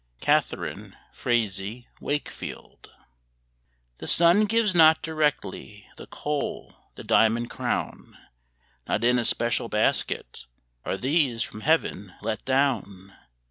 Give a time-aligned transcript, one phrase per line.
[0.19, 2.89] Catharine Frazee Wakefield.
[3.99, 8.17] The sun gives not directly The coal, the diamond crown;
[8.87, 10.47] Not in a special basket
[10.85, 13.15] Are these from Heaven let down.